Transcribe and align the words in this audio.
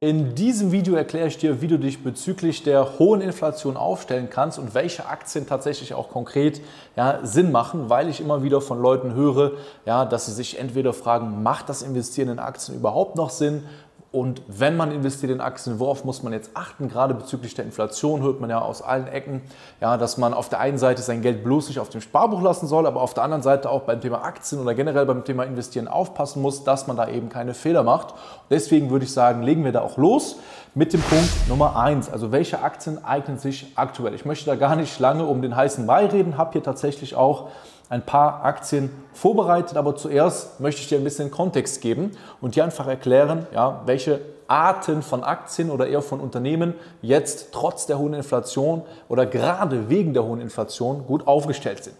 In 0.00 0.36
diesem 0.36 0.70
Video 0.70 0.94
erkläre 0.94 1.26
ich 1.26 1.38
dir, 1.38 1.60
wie 1.60 1.66
du 1.66 1.76
dich 1.76 2.04
bezüglich 2.04 2.62
der 2.62 3.00
hohen 3.00 3.20
Inflation 3.20 3.76
aufstellen 3.76 4.30
kannst 4.30 4.56
und 4.56 4.72
welche 4.72 5.06
Aktien 5.06 5.44
tatsächlich 5.44 5.92
auch 5.92 6.08
konkret 6.08 6.60
ja, 6.94 7.18
Sinn 7.24 7.50
machen, 7.50 7.90
weil 7.90 8.08
ich 8.08 8.20
immer 8.20 8.44
wieder 8.44 8.60
von 8.60 8.80
Leuten 8.80 9.14
höre, 9.14 9.54
ja, 9.86 10.04
dass 10.04 10.26
sie 10.26 10.32
sich 10.32 10.56
entweder 10.56 10.92
fragen, 10.92 11.42
macht 11.42 11.68
das 11.68 11.82
Investieren 11.82 12.28
in 12.28 12.38
Aktien 12.38 12.78
überhaupt 12.78 13.16
noch 13.16 13.30
Sinn 13.30 13.64
und 14.10 14.40
wenn 14.48 14.74
man 14.74 14.90
investiert 14.90 15.30
in 15.30 15.42
Aktien, 15.42 15.78
worauf 15.80 16.02
muss 16.02 16.22
man 16.22 16.32
jetzt 16.32 16.52
achten? 16.54 16.88
Gerade 16.88 17.12
bezüglich 17.12 17.52
der 17.52 17.66
Inflation 17.66 18.22
hört 18.22 18.40
man 18.40 18.48
ja 18.48 18.58
aus 18.58 18.80
allen 18.80 19.06
Ecken, 19.06 19.42
ja, 19.82 19.98
dass 19.98 20.16
man 20.16 20.32
auf 20.32 20.48
der 20.48 20.60
einen 20.60 20.78
Seite 20.78 21.02
sein 21.02 21.20
Geld 21.20 21.44
bloß 21.44 21.68
nicht 21.68 21.78
auf 21.78 21.90
dem 21.90 22.00
Sparbuch 22.00 22.40
lassen 22.40 22.66
soll, 22.66 22.86
aber 22.86 23.02
auf 23.02 23.12
der 23.12 23.24
anderen 23.24 23.42
Seite 23.42 23.68
auch 23.68 23.82
beim 23.82 24.00
Thema 24.00 24.24
Aktien 24.24 24.62
oder 24.62 24.74
generell 24.74 25.04
beim 25.04 25.24
Thema 25.24 25.44
Investieren 25.44 25.88
aufpassen 25.88 26.40
muss, 26.40 26.64
dass 26.64 26.86
man 26.86 26.96
da 26.96 27.06
eben 27.08 27.28
keine 27.28 27.52
Fehler 27.52 27.82
macht. 27.82 28.14
deswegen 28.48 28.88
würde 28.88 29.04
ich 29.04 29.12
sagen, 29.12 29.42
legen 29.42 29.62
wir 29.62 29.72
da 29.72 29.82
auch 29.82 29.98
los 29.98 30.36
mit 30.74 30.94
dem 30.94 31.02
Punkt 31.02 31.28
Nummer 31.48 31.76
eins. 31.76 32.08
Also 32.08 32.32
welche 32.32 32.62
Aktien 32.62 33.04
eignen 33.04 33.36
sich 33.36 33.72
aktuell? 33.74 34.14
Ich 34.14 34.24
möchte 34.24 34.46
da 34.46 34.54
gar 34.54 34.74
nicht 34.74 34.98
lange 35.00 35.26
um 35.26 35.42
den 35.42 35.54
heißen 35.54 35.86
Brei 35.86 36.06
reden, 36.06 36.38
habe 36.38 36.52
hier 36.52 36.62
tatsächlich 36.62 37.14
auch 37.14 37.48
ein 37.90 38.04
paar 38.04 38.44
Aktien 38.44 38.90
vorbereitet, 39.12 39.76
aber 39.76 39.96
zuerst 39.96 40.60
möchte 40.60 40.82
ich 40.82 40.88
dir 40.88 40.98
ein 40.98 41.04
bisschen 41.04 41.30
Kontext 41.30 41.80
geben 41.80 42.12
und 42.40 42.54
dir 42.54 42.64
einfach 42.64 42.86
erklären, 42.86 43.46
ja, 43.52 43.82
welche 43.86 44.20
Arten 44.46 45.02
von 45.02 45.24
Aktien 45.24 45.70
oder 45.70 45.86
eher 45.86 46.02
von 46.02 46.20
Unternehmen 46.20 46.74
jetzt 47.02 47.52
trotz 47.52 47.86
der 47.86 47.98
hohen 47.98 48.14
Inflation 48.14 48.82
oder 49.08 49.26
gerade 49.26 49.88
wegen 49.88 50.14
der 50.14 50.24
hohen 50.24 50.40
Inflation 50.40 51.06
gut 51.06 51.26
aufgestellt 51.26 51.84
sind. 51.84 51.96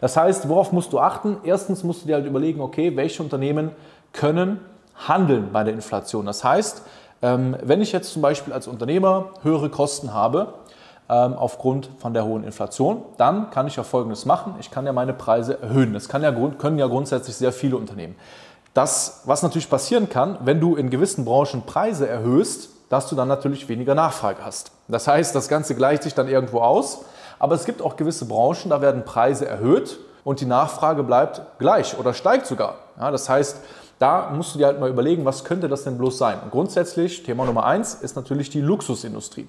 Das 0.00 0.16
heißt, 0.16 0.48
worauf 0.48 0.72
musst 0.72 0.92
du 0.92 0.98
achten? 0.98 1.36
Erstens 1.44 1.84
musst 1.84 2.02
du 2.02 2.06
dir 2.06 2.16
halt 2.16 2.26
überlegen, 2.26 2.60
okay, 2.60 2.96
welche 2.96 3.22
Unternehmen 3.22 3.70
können 4.12 4.60
handeln 5.06 5.50
bei 5.52 5.62
der 5.62 5.74
Inflation. 5.74 6.26
Das 6.26 6.42
heißt, 6.42 6.82
ähm, 7.22 7.56
wenn 7.62 7.82
ich 7.82 7.92
jetzt 7.92 8.12
zum 8.12 8.22
Beispiel 8.22 8.52
als 8.52 8.66
Unternehmer 8.66 9.26
höhere 9.42 9.68
Kosten 9.68 10.14
habe, 10.14 10.54
aufgrund 11.10 11.90
von 11.98 12.14
der 12.14 12.24
hohen 12.24 12.44
Inflation, 12.44 13.02
dann 13.16 13.50
kann 13.50 13.66
ich 13.66 13.76
ja 13.76 13.82
Folgendes 13.82 14.26
machen. 14.26 14.54
Ich 14.60 14.70
kann 14.70 14.86
ja 14.86 14.92
meine 14.92 15.12
Preise 15.12 15.60
erhöhen. 15.60 15.92
Das 15.92 16.08
kann 16.08 16.22
ja, 16.22 16.32
können 16.32 16.78
ja 16.78 16.86
grundsätzlich 16.86 17.34
sehr 17.34 17.52
viele 17.52 17.76
Unternehmen. 17.76 18.14
Das, 18.74 19.22
was 19.24 19.42
natürlich 19.42 19.68
passieren 19.68 20.08
kann, 20.08 20.38
wenn 20.44 20.60
du 20.60 20.76
in 20.76 20.88
gewissen 20.88 21.24
Branchen 21.24 21.62
Preise 21.62 22.08
erhöhst, 22.08 22.70
dass 22.88 23.08
du 23.08 23.16
dann 23.16 23.26
natürlich 23.26 23.68
weniger 23.68 23.96
Nachfrage 23.96 24.44
hast. 24.44 24.70
Das 24.86 25.08
heißt, 25.08 25.34
das 25.34 25.48
Ganze 25.48 25.74
gleicht 25.74 26.04
sich 26.04 26.14
dann 26.14 26.28
irgendwo 26.28 26.60
aus. 26.60 27.04
Aber 27.40 27.54
es 27.54 27.64
gibt 27.64 27.82
auch 27.82 27.96
gewisse 27.96 28.26
Branchen, 28.26 28.68
da 28.68 28.80
werden 28.80 29.04
Preise 29.04 29.48
erhöht 29.48 29.98
und 30.24 30.40
die 30.40 30.46
Nachfrage 30.46 31.02
bleibt 31.02 31.42
gleich 31.58 31.98
oder 31.98 32.14
steigt 32.14 32.46
sogar. 32.46 32.76
Ja, 32.98 33.10
das 33.10 33.28
heißt, 33.28 33.56
da 33.98 34.30
musst 34.30 34.54
du 34.54 34.58
dir 34.58 34.66
halt 34.66 34.78
mal 34.78 34.90
überlegen, 34.90 35.24
was 35.24 35.44
könnte 35.44 35.68
das 35.68 35.84
denn 35.84 35.98
bloß 35.98 36.18
sein? 36.18 36.38
Und 36.44 36.50
grundsätzlich, 36.50 37.22
Thema 37.22 37.46
Nummer 37.46 37.64
eins 37.64 37.94
ist 37.94 38.14
natürlich 38.14 38.50
die 38.50 38.60
Luxusindustrie. 38.60 39.48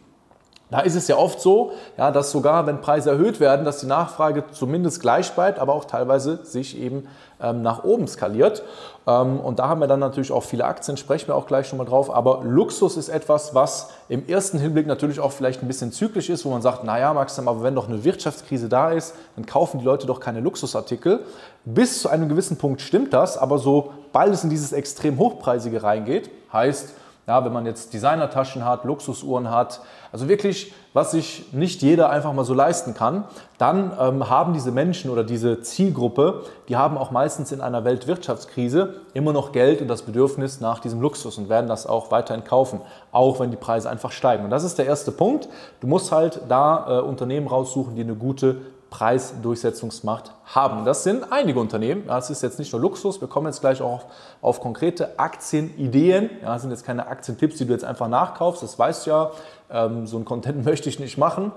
Da 0.71 0.79
ist 0.79 0.95
es 0.95 1.09
ja 1.09 1.17
oft 1.17 1.41
so, 1.41 1.73
ja, 1.97 2.11
dass 2.11 2.31
sogar 2.31 2.65
wenn 2.65 2.79
Preise 2.79 3.11
erhöht 3.11 3.41
werden, 3.41 3.65
dass 3.65 3.79
die 3.81 3.87
Nachfrage 3.87 4.45
zumindest 4.51 5.01
gleich 5.01 5.31
bleibt, 5.33 5.59
aber 5.59 5.73
auch 5.73 5.83
teilweise 5.83 6.45
sich 6.45 6.79
eben 6.79 7.07
ähm, 7.41 7.61
nach 7.61 7.83
oben 7.83 8.07
skaliert. 8.07 8.63
Ähm, 9.05 9.41
und 9.41 9.59
da 9.59 9.67
haben 9.67 9.81
wir 9.81 9.87
dann 9.87 9.99
natürlich 9.99 10.31
auch 10.31 10.43
viele 10.43 10.63
Aktien, 10.63 10.95
sprechen 10.95 11.27
wir 11.27 11.35
auch 11.35 11.45
gleich 11.45 11.67
schon 11.67 11.77
mal 11.77 11.83
drauf. 11.83 12.13
Aber 12.13 12.41
Luxus 12.43 12.95
ist 12.95 13.09
etwas, 13.09 13.53
was 13.53 13.89
im 14.07 14.27
ersten 14.29 14.59
Hinblick 14.59 14.87
natürlich 14.87 15.19
auch 15.19 15.33
vielleicht 15.33 15.61
ein 15.61 15.67
bisschen 15.67 15.91
zyklisch 15.91 16.29
ist, 16.29 16.45
wo 16.45 16.51
man 16.51 16.61
sagt, 16.61 16.85
naja, 16.85 17.13
Maxim, 17.13 17.49
aber 17.49 17.63
wenn 17.63 17.75
doch 17.75 17.89
eine 17.89 18.05
Wirtschaftskrise 18.05 18.69
da 18.69 18.91
ist, 18.91 19.13
dann 19.35 19.45
kaufen 19.45 19.79
die 19.79 19.85
Leute 19.85 20.07
doch 20.07 20.21
keine 20.21 20.39
Luxusartikel. 20.39 21.19
Bis 21.65 22.01
zu 22.01 22.07
einem 22.07 22.29
gewissen 22.29 22.57
Punkt 22.57 22.79
stimmt 22.79 23.13
das, 23.13 23.37
aber 23.37 23.57
sobald 23.57 24.33
es 24.33 24.45
in 24.45 24.49
dieses 24.49 24.71
extrem 24.71 25.17
hochpreisige 25.17 25.83
reingeht, 25.83 26.29
heißt, 26.53 26.93
ja, 27.31 27.45
wenn 27.45 27.53
man 27.53 27.65
jetzt 27.65 27.93
Designertaschen 27.93 28.65
hat, 28.65 28.83
Luxusuhren 28.83 29.49
hat, 29.49 29.79
also 30.11 30.27
wirklich, 30.27 30.73
was 30.91 31.11
sich 31.11 31.53
nicht 31.53 31.81
jeder 31.81 32.09
einfach 32.09 32.33
mal 32.33 32.43
so 32.43 32.53
leisten 32.53 32.93
kann, 32.93 33.23
dann 33.57 33.93
ähm, 33.97 34.29
haben 34.29 34.51
diese 34.51 34.71
Menschen 34.73 35.09
oder 35.09 35.23
diese 35.23 35.61
Zielgruppe, 35.61 36.43
die 36.67 36.75
haben 36.75 36.97
auch 36.97 37.11
meistens 37.11 37.53
in 37.53 37.61
einer 37.61 37.85
Weltwirtschaftskrise 37.85 38.95
immer 39.13 39.31
noch 39.31 39.53
Geld 39.53 39.81
und 39.81 39.87
das 39.87 40.01
Bedürfnis 40.01 40.59
nach 40.59 40.79
diesem 40.79 40.99
Luxus 40.99 41.37
und 41.37 41.47
werden 41.47 41.69
das 41.69 41.87
auch 41.87 42.11
weiterhin 42.11 42.43
kaufen, 42.43 42.81
auch 43.13 43.39
wenn 43.39 43.49
die 43.49 43.55
Preise 43.55 43.89
einfach 43.89 44.11
steigen. 44.11 44.43
Und 44.43 44.49
das 44.49 44.65
ist 44.65 44.77
der 44.77 44.85
erste 44.85 45.13
Punkt. 45.13 45.47
Du 45.79 45.87
musst 45.87 46.11
halt 46.11 46.41
da 46.49 46.99
äh, 46.99 47.01
Unternehmen 47.01 47.47
raussuchen, 47.47 47.95
die 47.95 48.01
eine 48.01 48.15
gute 48.15 48.57
Preisdurchsetzungsmacht 48.91 50.33
haben. 50.45 50.85
Das 50.85 51.03
sind 51.03 51.31
einige 51.31 51.59
Unternehmen. 51.59 52.05
Das 52.07 52.29
ist 52.29 52.43
jetzt 52.43 52.59
nicht 52.59 52.71
nur 52.73 52.81
Luxus. 52.81 53.21
Wir 53.21 53.27
kommen 53.29 53.47
jetzt 53.47 53.61
gleich 53.61 53.81
auch 53.81 53.93
auf, 53.93 54.05
auf 54.41 54.59
konkrete 54.59 55.17
Aktienideen. 55.17 56.29
Ja, 56.41 56.53
das 56.53 56.61
sind 56.61 56.71
jetzt 56.71 56.85
keine 56.85 57.07
Aktientipps, 57.07 57.57
die 57.57 57.65
du 57.65 57.71
jetzt 57.71 57.85
einfach 57.85 58.09
nachkaufst. 58.09 58.61
Das 58.61 58.77
weißt 58.77 59.07
du 59.07 59.09
ja. 59.09 59.31
Ähm, 59.71 60.05
so 60.05 60.17
ein 60.17 60.25
Content 60.25 60.65
möchte 60.65 60.89
ich 60.89 60.99
nicht 60.99 61.17
machen. 61.17 61.51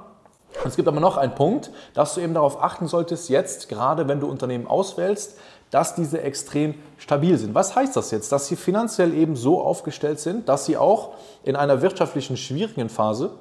Es 0.64 0.76
gibt 0.76 0.86
aber 0.86 1.00
noch 1.00 1.16
einen 1.16 1.34
Punkt, 1.34 1.72
dass 1.92 2.14
du 2.14 2.20
eben 2.20 2.34
darauf 2.34 2.62
achten 2.62 2.86
solltest, 2.86 3.28
jetzt 3.28 3.68
gerade 3.68 4.06
wenn 4.06 4.20
du 4.20 4.28
Unternehmen 4.28 4.68
auswählst, 4.68 5.36
dass 5.72 5.96
diese 5.96 6.22
extrem 6.22 6.76
stabil 6.98 7.36
sind. 7.36 7.56
Was 7.56 7.74
heißt 7.74 7.96
das 7.96 8.12
jetzt? 8.12 8.30
Dass 8.30 8.46
sie 8.46 8.54
finanziell 8.54 9.12
eben 9.12 9.34
so 9.34 9.60
aufgestellt 9.60 10.20
sind, 10.20 10.48
dass 10.48 10.66
sie 10.66 10.76
auch 10.76 11.14
in 11.42 11.56
einer 11.56 11.82
wirtschaftlichen 11.82 12.36
schwierigen 12.36 12.88
Phase 12.88 13.32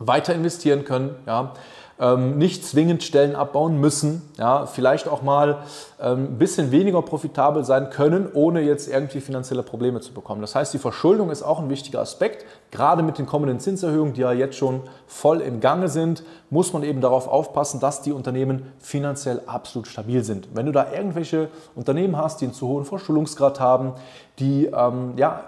weiter 0.00 0.34
investieren 0.34 0.84
können, 0.84 1.14
ja, 1.26 1.52
ähm, 2.02 2.36
nicht 2.36 2.66
zwingend 2.66 3.04
Stellen 3.04 3.36
abbauen 3.36 3.78
müssen, 3.78 4.22
ja, 4.36 4.66
vielleicht 4.66 5.06
auch 5.06 5.22
mal 5.22 5.58
ähm, 6.00 6.24
ein 6.24 6.38
bisschen 6.38 6.72
weniger 6.72 7.00
profitabel 7.00 7.64
sein 7.64 7.90
können, 7.90 8.28
ohne 8.34 8.60
jetzt 8.60 8.88
irgendwie 8.88 9.20
finanzielle 9.20 9.62
Probleme 9.62 10.00
zu 10.00 10.12
bekommen. 10.12 10.40
Das 10.40 10.56
heißt, 10.56 10.74
die 10.74 10.78
Verschuldung 10.78 11.30
ist 11.30 11.44
auch 11.44 11.60
ein 11.60 11.70
wichtiger 11.70 12.00
Aspekt. 12.00 12.44
Gerade 12.72 13.04
mit 13.04 13.18
den 13.18 13.26
kommenden 13.26 13.60
Zinserhöhungen, 13.60 14.14
die 14.14 14.22
ja 14.22 14.32
jetzt 14.32 14.56
schon 14.56 14.80
voll 15.06 15.40
im 15.40 15.60
Gange 15.60 15.88
sind, 15.88 16.24
muss 16.50 16.72
man 16.72 16.82
eben 16.82 17.00
darauf 17.00 17.28
aufpassen, 17.28 17.78
dass 17.78 18.02
die 18.02 18.12
Unternehmen 18.12 18.72
finanziell 18.80 19.40
absolut 19.46 19.86
stabil 19.86 20.24
sind. 20.24 20.48
Wenn 20.54 20.66
du 20.66 20.72
da 20.72 20.92
irgendwelche 20.92 21.50
Unternehmen 21.76 22.16
hast, 22.16 22.40
die 22.40 22.46
einen 22.46 22.54
zu 22.54 22.66
hohen 22.66 22.84
Verschuldungsgrad 22.84 23.60
haben, 23.60 23.92
die 24.40 24.66
ähm, 24.66 25.12
ja, 25.16 25.44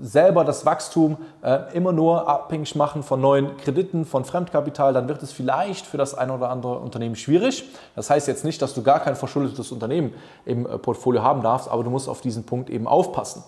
selber 0.00 0.44
das 0.44 0.64
Wachstum 0.64 1.16
äh, 1.42 1.74
immer 1.74 1.92
nur 1.92 2.28
abhängig 2.28 2.74
machen 2.76 3.02
von 3.02 3.20
neuen 3.20 3.56
Krediten, 3.56 4.04
von 4.04 4.24
Fremdkapital, 4.24 4.92
dann 4.92 5.08
wird 5.08 5.22
es 5.22 5.32
vielleicht 5.32 5.86
für 5.86 5.96
das 5.96 6.14
eine 6.14 6.34
oder 6.34 6.50
andere 6.50 6.78
Unternehmen 6.78 7.16
schwierig. 7.16 7.64
Das 7.96 8.10
heißt 8.10 8.28
jetzt 8.28 8.44
nicht, 8.44 8.62
dass 8.62 8.74
du 8.74 8.82
gar 8.82 9.00
kein 9.00 9.16
verschuldetes 9.16 9.72
Unternehmen 9.72 10.12
im 10.44 10.66
äh, 10.66 10.78
Portfolio 10.78 11.22
haben 11.22 11.42
darfst, 11.42 11.68
aber 11.68 11.84
du 11.84 11.90
musst 11.90 12.08
auf 12.08 12.20
diesen 12.20 12.44
Punkt 12.44 12.70
eben 12.70 12.86
aufpassen. 12.86 13.42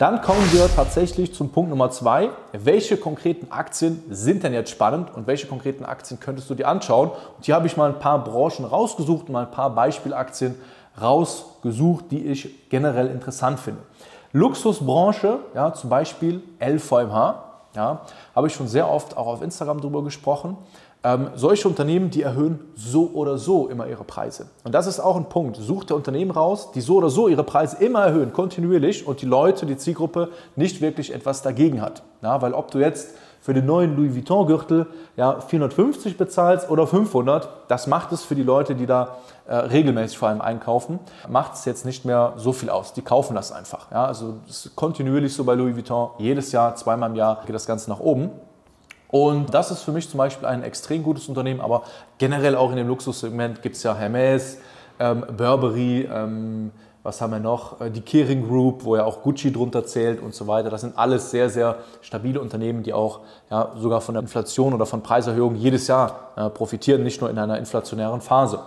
Dann 0.00 0.22
kommen 0.22 0.40
wir 0.52 0.66
tatsächlich 0.74 1.34
zum 1.34 1.50
Punkt 1.50 1.68
Nummer 1.68 1.90
zwei. 1.90 2.30
Welche 2.52 2.96
konkreten 2.96 3.52
Aktien 3.52 4.02
sind 4.08 4.42
denn 4.42 4.54
jetzt 4.54 4.70
spannend 4.70 5.14
und 5.14 5.26
welche 5.26 5.46
konkreten 5.46 5.84
Aktien 5.84 6.18
könntest 6.18 6.48
du 6.48 6.54
dir 6.54 6.68
anschauen? 6.68 7.10
Und 7.36 7.44
hier 7.44 7.54
habe 7.54 7.66
ich 7.66 7.76
mal 7.76 7.90
ein 7.90 7.98
paar 7.98 8.24
Branchen 8.24 8.64
rausgesucht 8.64 9.26
und 9.26 9.32
mal 9.32 9.44
ein 9.44 9.50
paar 9.50 9.68
Beispielaktien 9.74 10.54
rausgesucht, 10.98 12.06
die 12.10 12.24
ich 12.26 12.70
generell 12.70 13.08
interessant 13.08 13.60
finde. 13.60 13.80
Luxusbranche, 14.32 15.40
ja, 15.54 15.72
zum 15.72 15.90
Beispiel 15.90 16.42
LVMH, 16.60 17.44
ja, 17.74 18.02
habe 18.34 18.46
ich 18.46 18.54
schon 18.54 18.68
sehr 18.68 18.88
oft 18.88 19.16
auch 19.16 19.26
auf 19.26 19.42
Instagram 19.42 19.80
darüber 19.80 20.02
gesprochen. 20.02 20.56
Ähm, 21.02 21.30
solche 21.34 21.66
Unternehmen, 21.66 22.10
die 22.10 22.22
erhöhen 22.22 22.60
so 22.74 23.10
oder 23.14 23.38
so 23.38 23.68
immer 23.68 23.86
ihre 23.86 24.04
Preise. 24.04 24.50
Und 24.64 24.74
das 24.74 24.86
ist 24.86 25.00
auch 25.00 25.16
ein 25.16 25.30
Punkt. 25.30 25.56
Sucht 25.56 25.88
der 25.88 25.96
Unternehmen 25.96 26.30
raus, 26.30 26.72
die 26.72 26.82
so 26.82 26.96
oder 26.96 27.08
so 27.08 27.26
ihre 27.26 27.42
Preise 27.42 27.82
immer 27.82 28.04
erhöhen, 28.04 28.34
kontinuierlich 28.34 29.06
und 29.06 29.22
die 29.22 29.26
Leute, 29.26 29.64
die 29.64 29.78
Zielgruppe 29.78 30.28
nicht 30.56 30.82
wirklich 30.82 31.14
etwas 31.14 31.40
dagegen 31.40 31.80
hat. 31.80 32.02
Ja, 32.22 32.42
weil 32.42 32.52
ob 32.52 32.70
du 32.70 32.80
jetzt 32.80 33.14
für 33.40 33.54
den 33.54 33.66
neuen 33.66 33.96
Louis 33.96 34.14
Vuitton 34.14 34.46
Gürtel 34.46 34.86
ja, 35.16 35.40
450 35.40 36.18
bezahlst 36.18 36.70
oder 36.70 36.86
500, 36.86 37.48
das 37.68 37.86
macht 37.86 38.12
es 38.12 38.22
für 38.22 38.34
die 38.34 38.42
Leute, 38.42 38.74
die 38.74 38.86
da 38.86 39.16
äh, 39.46 39.54
regelmäßig 39.54 40.18
vor 40.18 40.28
allem 40.28 40.40
einkaufen, 40.40 40.98
macht 41.28 41.54
es 41.54 41.64
jetzt 41.64 41.84
nicht 41.84 42.04
mehr 42.04 42.34
so 42.36 42.52
viel 42.52 42.70
aus. 42.70 42.92
Die 42.92 43.02
kaufen 43.02 43.34
das 43.34 43.50
einfach. 43.50 43.90
Ja? 43.90 44.04
Also 44.04 44.34
das 44.46 44.66
ist 44.66 44.76
kontinuierlich 44.76 45.34
so 45.34 45.44
bei 45.44 45.54
Louis 45.54 45.74
Vuitton. 45.74 46.10
Jedes 46.18 46.52
Jahr, 46.52 46.74
zweimal 46.76 47.10
im 47.10 47.16
Jahr 47.16 47.42
geht 47.46 47.54
das 47.54 47.66
Ganze 47.66 47.90
nach 47.90 48.00
oben. 48.00 48.30
Und 49.08 49.52
das 49.52 49.70
ist 49.70 49.82
für 49.82 49.90
mich 49.90 50.08
zum 50.08 50.18
Beispiel 50.18 50.46
ein 50.46 50.62
extrem 50.62 51.02
gutes 51.02 51.28
Unternehmen, 51.28 51.60
aber 51.60 51.82
generell 52.18 52.54
auch 52.54 52.70
in 52.70 52.76
dem 52.76 52.86
Luxussegment 52.86 53.60
gibt 53.60 53.74
es 53.74 53.82
ja 53.82 53.94
Hermes, 53.94 54.58
ähm, 55.00 55.24
Burberry, 55.36 56.08
ähm, 56.12 56.70
was 57.02 57.20
haben 57.20 57.32
wir 57.32 57.40
noch? 57.40 57.80
Äh, 57.80 57.90
die 57.90 58.02
Kering 58.02 58.46
Group, 58.46 58.84
wo 58.84 58.96
ja 58.96 59.04
auch 59.04 59.22
Gucci 59.22 59.52
drunter 59.52 59.84
zählt 59.84 60.22
und 60.22 60.34
so 60.34 60.46
weiter. 60.46 60.70
Das 60.70 60.82
sind 60.82 60.98
alles 60.98 61.30
sehr, 61.30 61.48
sehr 61.48 61.76
stabile 62.02 62.40
Unternehmen, 62.40 62.82
die 62.82 62.92
auch 62.92 63.20
ja, 63.50 63.72
sogar 63.76 64.00
von 64.00 64.14
der 64.14 64.22
Inflation 64.22 64.74
oder 64.74 64.86
von 64.86 65.02
Preiserhöhungen 65.02 65.56
jedes 65.56 65.86
Jahr 65.86 66.30
äh, 66.36 66.50
profitieren, 66.50 67.02
nicht 67.02 67.20
nur 67.20 67.30
in 67.30 67.38
einer 67.38 67.58
inflationären 67.58 68.20
Phase. 68.20 68.60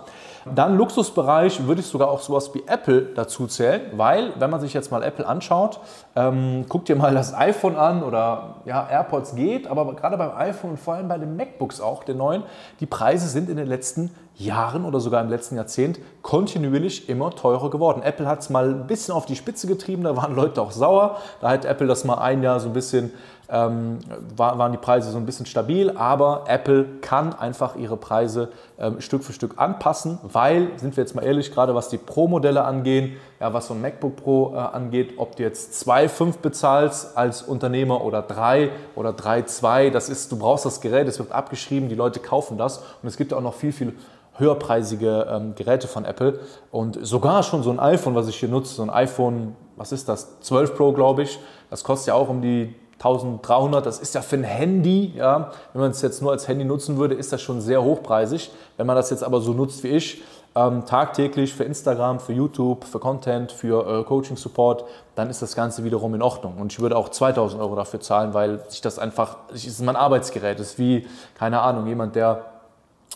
Dann 0.52 0.76
Luxusbereich 0.76 1.66
würde 1.66 1.80
ich 1.80 1.86
sogar 1.86 2.10
auch 2.10 2.20
sowas 2.20 2.54
wie 2.54 2.64
Apple 2.66 3.00
dazu 3.14 3.46
zählen, 3.46 3.80
weil 3.92 4.32
wenn 4.38 4.50
man 4.50 4.60
sich 4.60 4.74
jetzt 4.74 4.90
mal 4.90 5.02
Apple 5.02 5.26
anschaut, 5.26 5.80
ähm, 6.16 6.66
guck 6.68 6.84
dir 6.84 6.96
mal 6.96 7.14
das 7.14 7.32
iPhone 7.32 7.76
an 7.76 8.02
oder 8.02 8.56
ja, 8.66 8.86
AirPods 8.86 9.36
geht, 9.36 9.66
aber 9.66 9.94
gerade 9.94 10.18
beim 10.18 10.36
iPhone 10.36 10.72
und 10.72 10.80
vor 10.80 10.94
allem 10.94 11.08
bei 11.08 11.16
den 11.16 11.36
MacBooks 11.36 11.80
auch, 11.80 12.04
den 12.04 12.18
neuen, 12.18 12.42
die 12.80 12.86
Preise 12.86 13.26
sind 13.28 13.48
in 13.48 13.56
den 13.56 13.66
letzten 13.66 14.10
Jahren 14.36 14.84
oder 14.84 15.00
sogar 15.00 15.22
im 15.22 15.28
letzten 15.28 15.56
Jahrzehnt 15.56 16.00
kontinuierlich 16.22 17.08
immer 17.08 17.30
teurer 17.30 17.70
geworden. 17.70 18.02
Apple 18.02 18.26
hat 18.26 18.40
es 18.40 18.50
mal 18.50 18.68
ein 18.68 18.86
bisschen 18.86 19.14
auf 19.14 19.26
die 19.26 19.36
Spitze 19.36 19.66
getrieben, 19.66 20.02
da 20.02 20.16
waren 20.16 20.34
Leute 20.34 20.60
auch 20.60 20.72
sauer. 20.72 21.18
Da 21.40 21.50
hat 21.50 21.64
Apple 21.64 21.86
das 21.86 22.04
mal 22.04 22.16
ein 22.16 22.42
Jahr 22.42 22.58
so 22.60 22.68
ein 22.68 22.72
bisschen 22.72 23.12
ähm, 23.48 23.98
waren 24.36 24.72
die 24.72 24.78
Preise 24.78 25.10
so 25.10 25.18
ein 25.18 25.26
bisschen 25.26 25.46
stabil, 25.46 25.90
aber 25.96 26.44
Apple 26.48 26.86
kann 27.00 27.34
einfach 27.34 27.76
ihre 27.76 27.96
Preise 27.96 28.48
ähm, 28.78 29.00
Stück 29.00 29.22
für 29.22 29.32
Stück 29.32 29.58
anpassen, 29.58 30.18
weil, 30.22 30.70
sind 30.76 30.96
wir 30.96 31.04
jetzt 31.04 31.14
mal 31.14 31.24
ehrlich, 31.24 31.52
gerade 31.52 31.74
was 31.74 31.88
die 31.88 31.98
Pro-Modelle 31.98 32.64
angehen, 32.64 33.16
ja, 33.40 33.52
was 33.52 33.66
so 33.66 33.74
ein 33.74 33.82
MacBook 33.82 34.16
Pro 34.16 34.54
äh, 34.54 34.58
angeht, 34.58 35.14
ob 35.18 35.36
du 35.36 35.42
jetzt 35.42 35.86
2,5 35.86 36.38
bezahlst 36.38 37.16
als 37.16 37.42
Unternehmer 37.42 38.02
oder 38.02 38.22
3 38.22 38.70
oder 38.96 39.10
3,2, 39.10 39.90
das 39.90 40.08
ist, 40.08 40.32
du 40.32 40.38
brauchst 40.38 40.64
das 40.64 40.80
Gerät, 40.80 41.06
es 41.06 41.18
wird 41.18 41.30
abgeschrieben, 41.30 41.88
die 41.88 41.94
Leute 41.94 42.20
kaufen 42.20 42.56
das 42.56 42.78
und 42.78 43.08
es 43.08 43.16
gibt 43.16 43.34
auch 43.34 43.42
noch 43.42 43.54
viel, 43.54 43.72
viel 43.72 43.94
höherpreisige 44.34 45.26
ähm, 45.30 45.54
Geräte 45.54 45.88
von 45.88 46.04
Apple. 46.04 46.38
Und 46.70 46.98
sogar 47.04 47.42
schon 47.42 47.62
so 47.62 47.70
ein 47.70 47.80
iPhone, 47.80 48.14
was 48.14 48.28
ich 48.28 48.36
hier 48.36 48.48
nutze, 48.48 48.74
so 48.74 48.82
ein 48.82 48.90
iPhone, 48.90 49.56
was 49.76 49.92
ist 49.92 50.08
das, 50.08 50.40
12 50.40 50.76
Pro 50.76 50.92
glaube 50.92 51.22
ich, 51.22 51.38
das 51.70 51.84
kostet 51.84 52.08
ja 52.08 52.14
auch 52.14 52.28
um 52.28 52.42
die 52.42 52.74
1300, 52.94 53.84
das 53.84 53.98
ist 53.98 54.14
ja 54.14 54.22
für 54.22 54.36
ein 54.36 54.44
Handy, 54.44 55.12
ja, 55.16 55.50
wenn 55.72 55.82
man 55.82 55.90
es 55.90 56.00
jetzt 56.00 56.22
nur 56.22 56.30
als 56.30 56.48
Handy 56.48 56.64
nutzen 56.64 56.96
würde, 56.96 57.14
ist 57.14 57.32
das 57.32 57.42
schon 57.42 57.60
sehr 57.60 57.82
hochpreisig. 57.82 58.50
Wenn 58.76 58.86
man 58.86 58.96
das 58.96 59.10
jetzt 59.10 59.24
aber 59.24 59.40
so 59.40 59.52
nutzt 59.52 59.82
wie 59.82 59.88
ich, 59.88 60.22
ähm, 60.56 60.86
tagtäglich 60.86 61.52
für 61.52 61.64
Instagram, 61.64 62.20
für 62.20 62.32
YouTube, 62.32 62.84
für 62.84 63.00
Content, 63.00 63.50
für 63.50 64.00
äh, 64.00 64.04
Coaching 64.04 64.36
Support, 64.36 64.84
dann 65.16 65.28
ist 65.28 65.42
das 65.42 65.56
Ganze 65.56 65.84
wiederum 65.84 66.14
in 66.14 66.22
Ordnung. 66.22 66.58
Und 66.58 66.72
ich 66.72 66.80
würde 66.80 66.96
auch 66.96 67.08
2000 67.08 67.60
Euro 67.60 67.74
dafür 67.74 68.00
zahlen, 68.00 68.34
weil 68.34 68.60
sich 68.68 68.80
das 68.80 68.98
einfach, 68.98 69.38
es 69.52 69.66
ist 69.66 69.82
mein 69.82 69.96
Arbeitsgerät, 69.96 70.60
es 70.60 70.72
ist 70.72 70.78
wie, 70.78 71.06
keine 71.34 71.60
Ahnung, 71.60 71.86
jemand, 71.86 72.14
der 72.14 72.53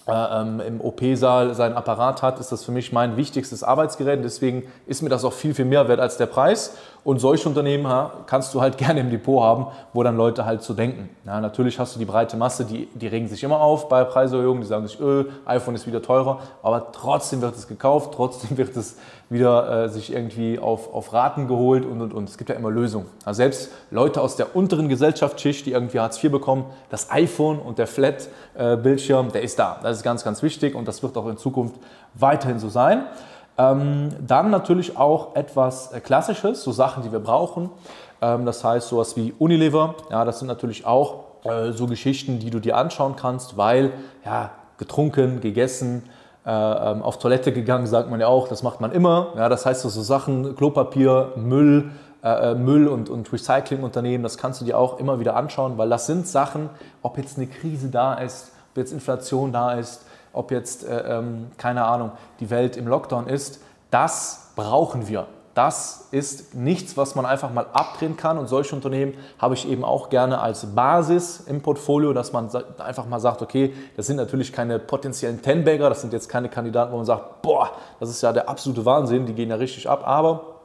ähm, 0.09 0.61
im 0.61 0.81
OP-Saal 0.81 1.55
seinen 1.55 1.77
Apparat 1.77 2.23
hat, 2.23 2.41
ist 2.41 2.51
das 2.51 2.65
für 2.65 2.73
mich 2.73 2.93
mein 2.93 3.17
wichtigstes 3.17 3.63
Arbeitsgerät. 3.63 4.25
Deswegen 4.25 4.65
ist 4.87 5.03
mir 5.03 5.11
das 5.11 5.25
auch 5.25 5.33
viel, 5.33 5.55
viel 5.55 5.67
mehr 5.67 5.87
wert 5.89 6.01
als 6.01 6.17
der 6.17 6.27
Preis. 6.27 6.77
Und 7.05 7.21
solche 7.21 7.49
Unternehmen 7.49 7.87
ha, 7.87 8.13
kannst 8.27 8.55
du 8.55 8.61
halt 8.61 8.79
gerne 8.79 9.01
im 9.01 9.11
Depot 9.11 9.43
haben, 9.43 9.67
wo 9.93 10.03
dann 10.03 10.17
Leute 10.17 10.45
halt 10.45 10.63
so 10.63 10.75
denken. 10.75 11.11
Ja, 11.27 11.41
natürlich 11.41 11.79
hast 11.79 11.95
du 11.95 11.99
die 11.99 12.05
breite 12.05 12.37
Masse, 12.37 12.65
die, 12.65 12.87
die 12.95 13.07
regen 13.07 13.29
sich 13.29 13.43
immer 13.45 13.61
auf 13.61 13.89
bei 13.89 14.05
Preiserhöhungen, 14.05 14.63
die 14.63 14.67
sagen 14.67 14.87
sich, 14.87 14.99
öh, 15.01 15.25
iPhone 15.45 15.75
ist 15.75 15.87
wieder 15.87 16.03
teurer, 16.03 16.41
aber 16.63 16.91
trotzdem 16.93 17.41
wird 17.43 17.55
es 17.55 17.69
gekauft, 17.69 18.15
trotzdem 18.15 18.57
wird 18.57 18.77
es 18.77 18.97
wieder 19.31 19.85
äh, 19.85 19.89
sich 19.89 20.13
irgendwie 20.13 20.59
auf, 20.59 20.93
auf 20.93 21.13
Raten 21.13 21.49
geholt 21.49 21.85
und, 21.85 22.01
und, 22.01 22.15
und. 22.15 22.29
Es 22.29 22.39
gibt 22.39 22.51
ja 22.51 22.57
immer 22.57 22.71
Lösungen. 22.71 23.07
Also 23.25 23.39
selbst 23.39 23.71
Leute 23.91 24.23
aus 24.23 24.37
der 24.37 24.57
unteren 24.57 24.89
Gesellschaftsschicht, 24.89 25.67
die 25.67 25.73
irgendwie 25.73 26.01
Hartz 26.01 26.23
IV 26.23 26.33
bekommen, 26.33 26.65
das 26.91 27.11
iPhone 27.11 27.59
und 27.59 27.79
der 27.79 27.87
Flat-Bildschirm, 27.87 29.29
äh, 29.29 29.33
der 29.33 29.43
ist 29.43 29.59
da. 29.59 29.81
Das 29.83 29.99
ist 29.99 30.03
ganz, 30.03 30.25
ganz 30.25 30.43
wichtig 30.43 30.75
und 30.75 30.89
das 30.89 31.03
wird 31.03 31.17
auch 31.17 31.29
in 31.29 31.37
Zukunft 31.37 31.77
weiterhin 32.15 32.59
so 32.59 32.69
sein. 32.69 33.05
Ähm, 33.59 34.11
dann 34.27 34.51
natürlich 34.51 34.97
auch 34.97 35.35
etwas 35.35 35.93
äh, 35.93 36.01
Klassisches, 36.01 36.63
so 36.63 36.73
Sachen, 36.73 37.03
die 37.03 37.13
wir 37.13 37.21
brauchen. 37.21 37.71
Ähm, 38.23 38.47
das 38.47 38.65
heißt 38.65 38.89
sowas 38.89 39.17
wie 39.17 39.35
Unilever. 39.39 39.97
Ja, 40.11 40.25
das 40.25 40.39
sind 40.39 40.49
natürlich 40.49 40.87
auch 40.87 41.25
äh, 41.45 41.73
so 41.73 41.87
Geschichten, 41.87 42.39
die 42.39 42.51
du 42.51 42.61
dir 42.61 42.77
anschauen 42.77 43.17
kannst, 43.17 43.57
weil 43.57 43.93
ja, 44.25 44.53
getrunken, 44.79 45.41
gegessen, 45.41 46.05
auf 46.51 47.19
Toilette 47.19 47.53
gegangen, 47.53 47.87
sagt 47.87 48.11
man 48.11 48.21
ja 48.21 48.27
auch, 48.27 48.49
das 48.49 48.63
macht 48.63 48.81
man 48.81 48.93
immer. 48.93 49.35
Ja, 49.37 49.49
das 49.49 49.67
heißt 49.67 49.83
so, 49.83 49.89
so 49.89 50.03
Sachen, 50.03 50.57
Klopapier, 50.57 51.33
Müll, 51.37 51.91
äh, 52.23 52.51
äh, 52.51 52.55
Müll 52.57 52.89
und, 52.89 53.09
und 53.11 53.33
Recyclingunternehmen, 53.33 54.25
das 54.25 54.39
kannst 54.39 54.61
du 54.61 54.65
dir 54.65 54.77
auch 54.77 54.99
immer 54.99 55.21
wieder 55.21 55.37
anschauen, 55.37 55.79
weil 55.79 55.89
das 55.89 56.07
sind 56.07 56.27
Sachen, 56.27 56.69
ob 57.01 57.17
jetzt 57.17 57.37
eine 57.37 57.47
Krise 57.47 57.91
da 57.91 58.15
ist, 58.15 58.51
ob 58.73 58.79
jetzt 58.79 58.93
Inflation 58.93 59.53
da 59.53 59.75
ist, 59.75 60.05
ob 60.33 60.51
jetzt, 60.51 60.85
äh, 60.85 61.19
ähm, 61.19 61.47
keine 61.59 61.85
Ahnung, 61.85 62.11
die 62.41 62.51
Welt 62.51 62.77
im 62.77 62.89
Lockdown 62.89 63.29
ist, 63.29 63.61
das 63.93 64.51
brauchen 64.57 65.07
wir. 65.07 65.29
Das 65.59 66.07
ist 66.13 66.55
nichts, 66.55 66.97
was 66.97 67.17
man 67.17 67.27
einfach 67.27 67.53
mal 67.53 67.67
abdrehen 67.73 68.17
kann. 68.17 68.39
Und 68.39 68.47
solche 68.47 68.77
Unternehmen 68.77 69.15
habe 69.41 69.55
ich 69.55 69.69
eben 69.69 69.85
auch 69.85 70.09
gerne 70.09 70.41
als 70.41 70.65
Basis 70.67 71.41
im 71.49 71.63
Portfolio, 71.63 72.13
dass 72.13 72.33
man 72.33 72.49
einfach 72.79 73.07
mal 73.07 73.19
sagt, 73.19 73.43
okay, 73.43 73.75
das 73.97 74.07
sind 74.07 74.19
natürlich 74.19 74.53
keine 74.53 74.79
potenziellen 74.79 75.43
Ten-Bagger, 75.43 75.89
das 75.89 76.03
sind 76.03 76.13
jetzt 76.13 76.29
keine 76.29 76.49
Kandidaten, 76.49 76.93
wo 76.93 76.99
man 76.99 77.07
sagt, 77.07 77.43
boah, 77.43 77.73
das 77.99 78.09
ist 78.09 78.23
ja 78.23 78.33
der 78.33 78.49
absolute 78.49 78.85
Wahnsinn, 78.85 79.27
die 79.27 79.33
gehen 79.33 79.51
ja 79.51 79.57
richtig 79.57 79.91
ab, 79.91 80.07
aber 80.07 80.61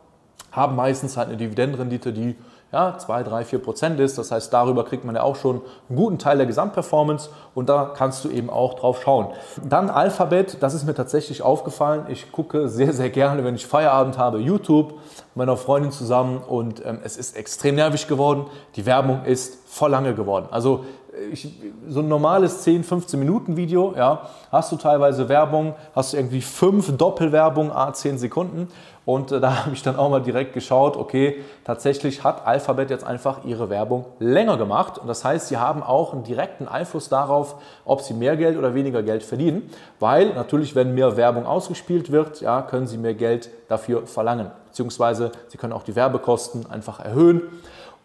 haben 0.51 0.75
meistens 0.75 1.17
halt 1.17 1.29
eine 1.29 1.37
Dividendenrendite, 1.37 2.13
die 2.13 2.35
ja, 2.73 2.97
2, 2.97 3.23
3, 3.23 3.45
4 3.45 3.59
Prozent 3.59 3.99
ist. 3.99 4.17
Das 4.17 4.31
heißt, 4.31 4.51
darüber 4.51 4.83
kriegt 4.83 5.05
man 5.05 5.15
ja 5.15 5.21
auch 5.21 5.35
schon 5.35 5.61
einen 5.87 5.97
guten 5.97 6.17
Teil 6.17 6.37
der 6.37 6.47
Gesamtperformance 6.47 7.29
und 7.53 7.69
da 7.69 7.93
kannst 7.95 8.25
du 8.25 8.29
eben 8.29 8.49
auch 8.49 8.73
drauf 8.73 9.03
schauen. 9.03 9.27
Dann 9.63 9.91
Alphabet, 9.91 10.57
das 10.59 10.73
ist 10.73 10.83
mir 10.83 10.95
tatsächlich 10.95 11.43
aufgefallen. 11.43 12.07
Ich 12.09 12.31
gucke 12.31 12.67
sehr, 12.67 12.91
sehr 12.91 13.11
gerne, 13.11 13.43
wenn 13.43 13.53
ich 13.53 13.67
Feierabend 13.67 14.17
habe, 14.17 14.39
YouTube 14.39 14.93
mit 14.93 15.35
meiner 15.35 15.55
Freundin 15.55 15.91
zusammen 15.91 16.39
und 16.39 16.83
ähm, 16.83 16.99
es 17.03 17.15
ist 17.15 17.37
extrem 17.37 17.75
nervig 17.75 18.07
geworden. 18.07 18.47
Die 18.75 18.87
Werbung 18.87 19.23
ist 19.25 19.59
voll 19.67 19.91
lange 19.91 20.15
geworden. 20.15 20.47
Also 20.49 20.83
ich, 21.31 21.47
so 21.87 21.99
ein 21.99 22.07
normales 22.07 22.61
10, 22.61 22.83
15 22.83 23.19
Minuten 23.19 23.55
Video, 23.55 23.93
ja, 23.95 24.29
hast 24.51 24.71
du 24.71 24.75
teilweise 24.75 25.29
Werbung, 25.29 25.75
hast 25.95 26.13
du 26.13 26.17
irgendwie 26.17 26.41
fünf 26.41 26.95
Doppelwerbung, 26.97 27.71
a 27.71 27.93
10 27.93 28.17
Sekunden 28.17 28.67
und 29.05 29.31
äh, 29.31 29.39
da 29.39 29.65
habe 29.65 29.73
ich 29.73 29.83
dann 29.83 29.95
auch 29.95 30.09
mal 30.09 30.21
direkt 30.21 30.53
geschaut, 30.53 30.97
okay, 30.97 31.43
tatsächlich 31.63 32.23
hat 32.23 32.45
Alphabet 32.45 32.89
jetzt 32.89 33.03
einfach 33.03 33.43
ihre 33.45 33.69
Werbung 33.69 34.05
länger 34.19 34.57
gemacht. 34.57 34.97
Und 34.97 35.07
das 35.07 35.25
heißt, 35.25 35.47
sie 35.47 35.57
haben 35.57 35.83
auch 35.83 36.13
einen 36.13 36.23
direkten 36.23 36.67
Einfluss 36.67 37.09
darauf, 37.09 37.55
ob 37.85 38.01
sie 38.01 38.13
mehr 38.13 38.37
Geld 38.37 38.57
oder 38.57 38.73
weniger 38.73 39.03
Geld 39.03 39.23
verdienen. 39.23 39.69
Weil 39.99 40.33
natürlich, 40.33 40.75
wenn 40.75 40.93
mehr 40.93 41.17
Werbung 41.17 41.45
ausgespielt 41.45 42.11
wird, 42.11 42.41
ja, 42.41 42.61
können 42.61 42.87
sie 42.87 42.97
mehr 42.97 43.13
Geld 43.13 43.49
dafür 43.67 44.07
verlangen. 44.07 44.51
Beziehungsweise 44.67 45.31
sie 45.49 45.57
können 45.57 45.73
auch 45.73 45.83
die 45.83 45.95
Werbekosten 45.95 46.69
einfach 46.69 46.99
erhöhen. 46.99 47.41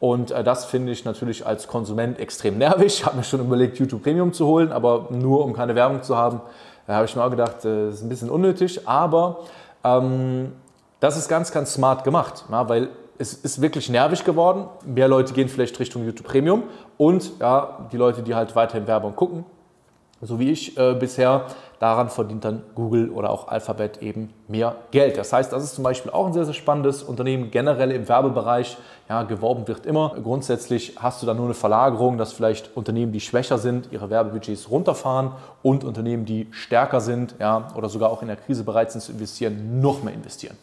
Und 0.00 0.30
äh, 0.30 0.44
das 0.44 0.64
finde 0.64 0.92
ich 0.92 1.04
natürlich 1.04 1.46
als 1.46 1.66
Konsument 1.66 2.18
extrem 2.18 2.58
nervig. 2.58 2.86
Ich 2.98 3.06
habe 3.06 3.16
mir 3.16 3.24
schon 3.24 3.40
überlegt, 3.40 3.78
YouTube 3.78 4.02
Premium 4.02 4.32
zu 4.32 4.46
holen, 4.46 4.72
aber 4.72 5.08
nur 5.10 5.44
um 5.44 5.52
keine 5.52 5.74
Werbung 5.74 6.02
zu 6.02 6.16
haben, 6.16 6.40
da 6.86 6.94
habe 6.94 7.04
ich 7.04 7.14
mir 7.14 7.22
auch 7.22 7.30
gedacht, 7.30 7.64
äh, 7.64 7.86
das 7.86 7.96
ist 7.96 8.02
ein 8.02 8.08
bisschen 8.08 8.30
unnötig. 8.30 8.88
Aber 8.88 9.40
ähm, 9.84 10.52
das 11.00 11.16
ist 11.16 11.28
ganz, 11.28 11.52
ganz 11.52 11.74
smart 11.74 12.04
gemacht, 12.04 12.44
ja, 12.50 12.68
weil 12.68 12.88
es 13.18 13.34
ist 13.34 13.60
wirklich 13.60 13.88
nervig 13.88 14.24
geworden. 14.24 14.66
Mehr 14.84 15.08
Leute 15.08 15.34
gehen 15.34 15.48
vielleicht 15.48 15.78
Richtung 15.78 16.04
YouTube 16.04 16.26
Premium 16.26 16.64
und 16.96 17.38
ja, 17.40 17.88
die 17.92 17.96
Leute, 17.96 18.22
die 18.22 18.34
halt 18.34 18.54
weiterhin 18.56 18.86
Werbung 18.86 19.14
gucken, 19.14 19.44
so 20.20 20.38
wie 20.38 20.50
ich 20.50 20.76
äh, 20.78 20.94
bisher, 20.94 21.46
daran 21.78 22.08
verdient 22.08 22.44
dann 22.44 22.62
Google 22.74 23.10
oder 23.10 23.30
auch 23.30 23.48
Alphabet 23.48 24.02
eben 24.02 24.32
mehr 24.48 24.76
Geld. 24.90 25.16
Das 25.16 25.32
heißt, 25.32 25.52
das 25.52 25.62
ist 25.64 25.74
zum 25.74 25.84
Beispiel 25.84 26.10
auch 26.10 26.26
ein 26.26 26.32
sehr, 26.32 26.44
sehr 26.44 26.54
spannendes 26.54 27.02
Unternehmen. 27.02 27.50
Generell 27.50 27.90
im 27.92 28.08
Werbebereich 28.08 28.78
ja, 29.08 29.22
geworben 29.22 29.68
wird 29.68 29.86
immer. 29.86 30.14
Grundsätzlich 30.22 30.96
hast 30.98 31.22
du 31.22 31.26
da 31.26 31.34
nur 31.34 31.46
eine 31.46 31.54
Verlagerung, 31.54 32.18
dass 32.18 32.32
vielleicht 32.32 32.76
Unternehmen, 32.76 33.12
die 33.12 33.20
schwächer 33.20 33.58
sind, 33.58 33.92
ihre 33.92 34.10
Werbebudgets 34.10 34.70
runterfahren 34.70 35.32
und 35.62 35.84
Unternehmen, 35.84 36.24
die 36.24 36.48
stärker 36.50 37.00
sind 37.00 37.34
ja, 37.38 37.68
oder 37.74 37.88
sogar 37.88 38.10
auch 38.10 38.22
in 38.22 38.28
der 38.28 38.36
Krise 38.36 38.64
bereit 38.64 38.92
sind 38.92 39.00
zu 39.00 39.12
investieren, 39.12 39.80
noch 39.80 40.02
mehr 40.02 40.14
investieren. 40.14 40.56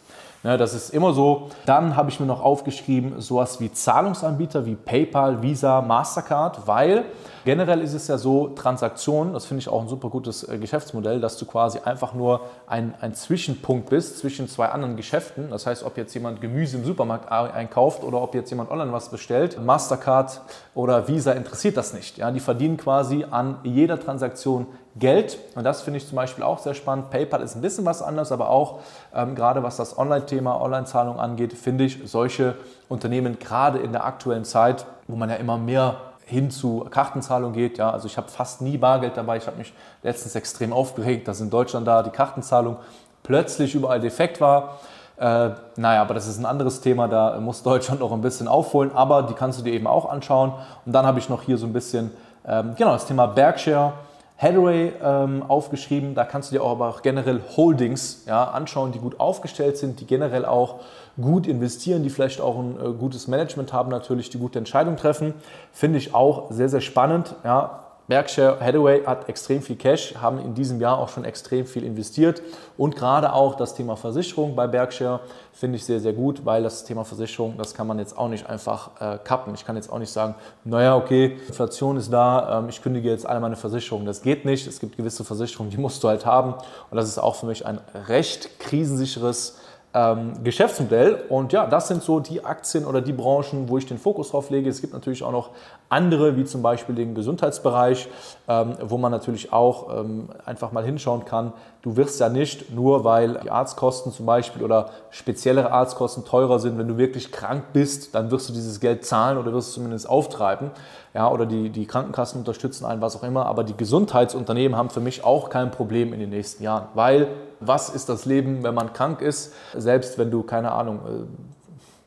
Ne, 0.46 0.60
das 0.60 0.76
ist 0.76 0.92
immer 0.92 1.12
so. 1.12 1.50
Dann 1.66 1.96
habe 1.96 2.12
ich 2.12 2.20
mir 2.20 2.28
noch 2.28 2.40
aufgeschrieben, 2.40 3.20
sowas 3.20 3.60
wie 3.60 3.74
Zahlungsanbieter 3.74 4.64
wie 4.68 4.76
PayPal, 4.76 5.42
Visa, 5.42 5.82
Mastercard, 5.82 6.68
weil 6.68 7.06
generell 7.46 7.82
ist 7.82 7.96
es 7.96 8.08
ja 8.08 8.20
so, 8.20 8.50
Transaktionen, 8.50 9.34
das 9.34 9.46
finde 9.46 9.62
ich 9.62 9.70
auch 9.70 9.82
ein 9.82 9.88
super 9.88 10.10
gutes 10.10 10.44
äh, 10.44 10.60
Geschäftsmodell, 11.06 11.20
dass 11.20 11.38
du 11.38 11.46
quasi 11.46 11.80
einfach 11.80 12.14
nur 12.14 12.42
ein, 12.68 12.94
ein 13.02 13.14
Zwischenpunkt 13.14 13.90
bist 13.90 14.18
zwischen 14.20 14.48
zwei 14.48 14.68
anderen 14.68 14.96
Geschäften. 14.96 15.50
Das 15.50 15.66
heißt, 15.66 15.84
ob 15.84 15.98
jetzt 15.98 16.14
jemand 16.14 16.42
Gemüse 16.42 16.78
im 16.78 16.86
Supermarkt 16.86 17.32
einkauft 17.32 18.04
oder 18.04 18.22
ob 18.22 18.36
jetzt 18.36 18.50
jemand 18.50 18.72
online 18.72 18.92
was 18.92 19.10
bestellt, 19.10 19.64
Mastercard 19.64 20.42
oder 20.74 21.08
Visa 21.08 21.32
interessiert 21.34 21.78
das 21.78 21.94
nicht. 21.94 22.18
Ja, 22.18 22.32
die 22.32 22.40
verdienen 22.40 22.78
quasi 22.78 23.26
an 23.30 23.58
jeder 23.64 24.00
Transaktion 24.00 24.68
Geld. 24.98 25.38
Und 25.56 25.66
das 25.66 25.82
finde 25.82 25.98
ich 25.98 26.08
zum 26.08 26.16
Beispiel 26.16 26.44
auch 26.44 26.60
sehr 26.60 26.74
spannend. 26.74 27.10
PayPal 27.10 27.42
ist 27.42 27.56
ein 27.56 27.62
bisschen 27.62 27.86
was 27.86 28.02
anderes, 28.02 28.32
aber 28.32 28.50
auch 28.50 28.80
ähm, 29.14 29.36
gerade 29.36 29.62
was 29.62 29.76
das 29.76 29.98
Online-Thema, 29.98 30.62
Online-Zahlung 30.62 31.20
angeht, 31.20 31.54
finde 31.54 31.84
ich 31.84 32.00
solche 32.06 32.56
Unternehmen 32.88 33.38
gerade 33.38 33.80
in 33.80 33.92
der 33.92 34.06
aktuellen 34.06 34.46
Zeit, 34.46 34.86
wo 35.08 35.18
man 35.18 35.30
ja 35.30 35.36
immer 35.36 35.58
mehr 35.58 35.98
hin 36.26 36.50
zu 36.52 36.86
Kartenzahlung 36.90 37.54
geht. 37.54 37.78
Ja, 37.78 37.92
also 37.92 38.08
ich 38.08 38.18
habe 38.18 38.28
fast 38.30 38.62
nie 38.62 38.78
Bargeld 38.78 39.16
dabei. 39.16 39.38
Ich 39.38 39.48
habe 39.48 39.58
mich 39.58 39.74
letztens 40.04 40.36
extrem 40.36 40.74
aufgeregt, 40.74 41.28
dass 41.28 41.40
in 41.40 41.50
Deutschland 41.50 41.88
da 41.88 42.04
die 42.04 42.10
Kartenzahlung 42.10 42.78
plötzlich 43.24 43.76
überall 43.76 44.00
defekt 44.00 44.42
war. 44.42 44.80
Äh, 45.18 45.52
naja, 45.78 46.02
aber 46.02 46.14
das 46.14 46.28
ist 46.28 46.38
ein 46.40 46.46
anderes 46.46 46.82
Thema, 46.82 47.08
da 47.08 47.40
muss 47.40 47.64
Deutschland 47.64 48.02
noch 48.02 48.12
ein 48.12 48.22
bisschen 48.22 48.48
aufholen, 48.48 48.92
aber 48.94 49.24
die 49.24 49.34
kannst 49.34 49.60
du 49.60 49.64
dir 49.64 49.72
eben 49.72 49.88
auch 49.88 50.10
anschauen. 50.10 50.54
Und 50.86 50.92
dann 50.92 51.06
habe 51.06 51.20
ich 51.20 51.30
noch 51.30 51.42
hier 51.42 51.58
so 51.58 51.66
ein 51.66 51.74
bisschen, 51.74 52.12
ähm, 52.46 52.76
genau, 52.78 52.92
das 52.92 53.06
Thema 53.06 53.26
Berkshire 53.28 53.94
Hathaway 54.38 54.92
ähm, 55.02 55.44
aufgeschrieben. 55.48 56.14
Da 56.14 56.26
kannst 56.26 56.52
du 56.52 56.56
dir 56.56 56.64
auch 56.64 56.72
aber 56.72 56.90
auch 56.90 57.02
generell 57.02 57.42
Holdings 57.56 58.24
ja, 58.28 58.44
anschauen, 58.44 58.92
die 58.92 59.00
gut 59.00 59.20
aufgestellt 59.20 59.78
sind, 59.78 60.02
die 60.02 60.06
generell 60.06 60.46
auch 60.46 60.82
gut 61.20 61.48
investieren, 61.48 62.04
die 62.04 62.10
vielleicht 62.10 62.42
auch 62.42 62.58
ein 62.58 62.78
äh, 62.78 62.92
gutes 62.92 63.28
Management 63.28 63.72
haben, 63.72 63.90
natürlich 63.90 64.30
die 64.30 64.38
gute 64.38 64.60
Entscheidung 64.60 64.98
treffen. 64.98 65.34
Finde 65.72 65.98
ich 65.98 66.14
auch 66.14 66.52
sehr, 66.52 66.68
sehr 66.68 66.82
spannend. 66.82 67.36
Ja, 67.46 67.85
Berkshire 68.08 68.60
Hathaway 68.60 69.04
hat 69.04 69.28
extrem 69.30 69.62
viel 69.62 69.76
Cash, 69.76 70.16
haben 70.16 70.40
in 70.40 70.54
diesem 70.54 70.80
Jahr 70.80 71.00
auch 71.00 71.10
schon 71.10 71.26
extrem 71.26 71.66
viel 71.66 71.84
investiert 71.84 72.42
und 72.78 72.96
gerade 72.96 73.34
auch 73.34 73.56
das 73.56 73.74
Thema 73.74 73.96
Versicherung 73.96 74.56
bei 74.56 74.68
Berkshire 74.68 75.22
finde 75.54 75.78
ich 75.78 75.86
sehr, 75.86 76.00
sehr 76.00 76.14
gut, 76.14 76.46
weil 76.46 76.62
das 76.64 76.84
Thema 76.84 77.04
Versicherung, 77.04 77.58
das 77.58 77.74
kann 77.74 77.88
man 77.88 77.98
jetzt 77.98 78.18
auch 78.18 78.28
nicht 78.28 78.48
einfach 78.48 78.92
äh, 79.00 79.18
kappen. 79.24 79.54
Ich 79.56 79.66
kann 79.66 79.76
jetzt 79.76 79.92
auch 79.92 80.00
nicht 80.00 80.12
sagen, 80.12 80.36
naja, 80.66 80.96
okay, 80.96 81.38
Inflation 81.48 81.98
ist 81.98 82.12
da, 82.12 82.60
ähm, 82.60 82.70
ich 82.70 82.82
kündige 82.82 83.10
jetzt 83.10 83.26
alle 83.26 83.40
meine 83.40 83.56
Versicherungen. 83.56 84.06
Das 84.06 84.22
geht 84.22 84.46
nicht. 84.46 84.68
Es 84.68 84.80
gibt 84.80 84.98
gewisse 84.98 85.24
Versicherungen, 85.24 85.72
die 85.72 85.78
musst 85.78 86.04
du 86.04 86.10
halt 86.10 86.26
haben 86.26 86.54
und 86.54 86.98
das 86.98 87.08
ist 87.08 87.18
auch 87.18 87.36
für 87.36 87.46
mich 87.46 87.66
ein 87.66 87.80
recht 88.08 88.60
krisensicheres 88.60 89.58
ähm, 89.96 90.44
Geschäftsmodell. 90.44 91.24
Und 91.30 91.54
ja, 91.54 91.66
das 91.66 91.88
sind 91.88 92.04
so 92.04 92.20
die 92.20 92.44
Aktien 92.44 92.86
oder 92.86 93.02
die 93.02 93.14
Branchen, 93.14 93.70
wo 93.70 93.78
ich 93.78 93.86
den 93.86 93.98
Fokus 93.98 94.32
drauf 94.32 94.50
lege. 94.50 94.70
Es 94.70 94.82
gibt 94.82 94.94
natürlich 94.94 95.24
auch 95.24 95.32
noch 95.32 95.52
andere, 95.90 96.36
wie 96.36 96.46
zum 96.46 96.62
Beispiel 96.62 96.96
den 96.96 97.16
Gesundheitsbereich, 97.16 98.08
ähm, 98.48 98.76
wo 98.82 98.98
man 98.98 99.12
natürlich 99.12 99.54
auch 99.54 100.00
ähm, 100.00 100.30
einfach 100.46 100.72
mal 100.72 100.84
hinschauen 100.84 101.26
kann. 101.26 101.54
Du 101.82 101.96
wirst 101.96 102.20
ja 102.20 102.30
nicht 102.30 102.74
nur, 102.74 103.04
weil 103.04 103.40
die 103.44 103.52
Arztkosten 103.52 104.12
zum 104.12 104.26
Beispiel 104.26 104.64
oder 104.64 104.90
speziellere 105.12 105.72
Arztkosten 105.72 106.26
teurer 106.26 106.60
sind, 106.60 106.78
wenn 106.78 106.88
du 106.88 106.98
wirklich 106.98 107.32
krank 107.32 107.66
bist, 107.74 108.16
dann 108.16 108.32
wirst 108.32 108.50
du 108.50 108.54
dieses 108.54 108.80
Geld 108.80 109.06
zahlen 109.06 109.38
oder 109.38 109.54
wirst 109.54 109.70
es 109.70 109.74
zumindest 109.76 110.10
auftreiben. 110.10 110.72
Ja, 111.14 111.32
oder 111.32 111.46
die, 111.46 111.70
die 111.70 111.86
Krankenkassen 111.86 112.40
unterstützen 112.40 112.86
einen, 112.86 113.02
was 113.02 113.16
auch 113.16 113.24
immer. 113.24 113.46
Aber 113.46 113.64
die 113.64 113.78
Gesundheitsunternehmen 113.78 114.78
haben 114.78 114.90
für 114.90 115.00
mich 115.00 115.24
auch 115.24 115.50
kein 115.50 115.72
Problem 115.72 116.12
in 116.12 116.20
den 116.20 116.32
nächsten 116.32 116.64
Jahren, 116.64 116.88
weil 116.94 117.28
was 117.60 117.90
ist 117.90 118.10
das 118.10 118.26
Leben, 118.26 118.64
wenn 118.64 118.74
man 118.74 118.92
krank 118.92 119.22
ist? 119.22 119.54
Selbst 119.76 120.18
wenn 120.18 120.30
du, 120.30 120.44
keine 120.44 120.72
Ahnung, 120.72 121.00
äh, 121.06 121.55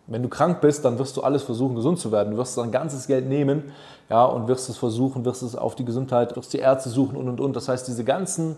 wenn 0.08 0.22
du 0.22 0.28
krank 0.28 0.60
bist, 0.60 0.84
dann 0.84 0.98
wirst 0.98 1.16
du 1.16 1.22
alles 1.22 1.42
versuchen, 1.42 1.74
gesund 1.74 1.98
zu 1.98 2.10
werden. 2.10 2.32
Du 2.32 2.38
wirst 2.38 2.56
dein 2.56 2.70
ganzes 2.70 3.06
Geld 3.06 3.26
nehmen 3.26 3.72
ja, 4.08 4.24
und 4.24 4.48
wirst 4.48 4.68
es 4.68 4.78
versuchen, 4.78 5.24
wirst 5.24 5.42
es 5.42 5.54
auf 5.54 5.74
die 5.74 5.84
Gesundheit, 5.84 6.34
wirst 6.34 6.52
die 6.52 6.58
Ärzte 6.58 6.88
suchen 6.88 7.16
und 7.16 7.28
und 7.28 7.40
und. 7.40 7.54
Das 7.54 7.68
heißt, 7.68 7.86
diese 7.86 8.04
ganzen 8.04 8.56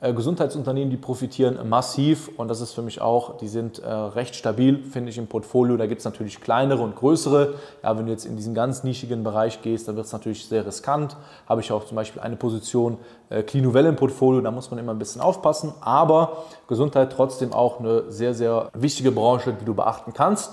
äh, 0.00 0.12
Gesundheitsunternehmen, 0.12 0.90
die 0.90 0.96
profitieren 0.96 1.68
massiv 1.68 2.30
und 2.36 2.48
das 2.48 2.60
ist 2.60 2.72
für 2.72 2.82
mich 2.82 3.00
auch, 3.00 3.36
die 3.38 3.48
sind 3.48 3.80
äh, 3.80 3.88
recht 3.88 4.36
stabil, 4.36 4.84
finde 4.84 5.10
ich 5.10 5.18
im 5.18 5.26
Portfolio. 5.26 5.76
Da 5.76 5.86
gibt 5.86 6.00
es 6.00 6.04
natürlich 6.04 6.40
kleinere 6.40 6.82
und 6.82 6.94
größere. 6.94 7.54
Ja, 7.82 7.98
wenn 7.98 8.06
du 8.06 8.12
jetzt 8.12 8.24
in 8.24 8.36
diesen 8.36 8.54
ganz 8.54 8.84
nischigen 8.84 9.24
Bereich 9.24 9.60
gehst, 9.60 9.88
dann 9.88 9.96
wird 9.96 10.06
es 10.06 10.12
natürlich 10.12 10.46
sehr 10.46 10.64
riskant. 10.64 11.16
Habe 11.48 11.62
ich 11.62 11.72
auch 11.72 11.84
zum 11.84 11.96
Beispiel 11.96 12.22
eine 12.22 12.36
Position 12.36 12.98
äh, 13.28 13.42
Clinovelle 13.42 13.88
im 13.88 13.96
Portfolio, 13.96 14.40
da 14.40 14.52
muss 14.52 14.70
man 14.70 14.78
immer 14.78 14.92
ein 14.92 15.00
bisschen 15.00 15.20
aufpassen. 15.20 15.72
Aber 15.80 16.44
Gesundheit 16.68 17.12
trotzdem 17.12 17.52
auch 17.52 17.80
eine 17.80 18.10
sehr, 18.10 18.34
sehr 18.34 18.70
wichtige 18.74 19.10
Branche, 19.10 19.52
die 19.60 19.64
du 19.64 19.74
beachten 19.74 20.12
kannst. 20.12 20.52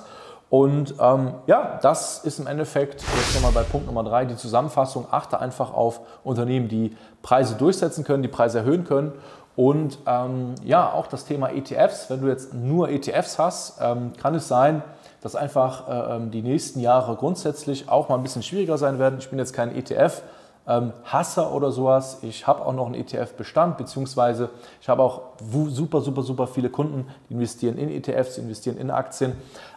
Und 0.56 0.96
ähm, 1.02 1.34
ja, 1.48 1.80
das 1.82 2.20
ist 2.20 2.40
im 2.40 2.48
Endeffekt 2.48 3.02
jetzt 3.02 3.36
nochmal 3.36 3.52
bei 3.52 3.64
Punkt 3.64 3.88
Nummer 3.88 4.06
drei 4.06 4.24
die 4.24 4.38
Zusammenfassung. 4.38 5.06
Achte 5.12 5.42
einfach 5.42 5.74
auf 5.74 6.00
Unternehmen, 6.24 6.70
die 6.70 6.96
Preise 7.22 7.56
durchsetzen 7.56 8.06
können, 8.06 8.24
die 8.24 8.30
Preise 8.30 8.60
erhöhen 8.60 8.86
können. 8.86 9.12
Und 9.58 9.98
ähm, 10.08 10.56
ja, 10.64 10.94
auch 10.94 11.08
das 11.08 11.26
Thema 11.26 11.50
ETFs. 11.50 12.10
Wenn 12.10 12.22
du 12.22 12.30
jetzt 12.30 12.54
nur 12.54 12.88
ETFs 12.88 13.38
hast, 13.38 13.82
ähm, 13.82 14.14
kann 14.14 14.34
es 14.34 14.48
sein, 14.48 14.82
dass 15.20 15.36
einfach 15.36 15.90
äh, 15.90 16.16
ähm, 16.16 16.32
die 16.32 16.42
nächsten 16.42 16.80
Jahre 16.80 17.18
grundsätzlich 17.18 17.90
auch 17.90 18.08
mal 18.08 18.16
ein 18.16 18.24
bisschen 18.24 18.42
schwieriger 18.42 18.78
sein 18.78 18.98
werden. 18.98 19.20
Ich 19.20 19.30
bin 19.30 19.40
jetzt 19.40 19.52
kein 19.52 19.76
ETF. 19.76 20.22
Ähm, 20.68 20.94
Hasser 21.04 21.54
oder 21.54 21.72
sowas. 21.72 22.20
Ich 22.22 22.48
habe 22.48 22.66
auch 22.66 22.74
noch 22.74 22.86
einen 22.86 22.96
ETF-Bestand, 22.96 23.78
beziehungsweise 23.78 24.50
ich 24.82 24.88
habe 24.88 25.04
auch 25.04 25.22
super, 25.68 26.00
super, 26.00 26.24
super 26.24 26.48
viele 26.48 26.70
Kunden, 26.70 27.08
die 27.30 27.34
investieren 27.34 27.78
in 27.78 27.90
ETFs, 27.90 28.38
investieren 28.38 28.78
in 28.78 28.90
Aktien. 28.90 29.34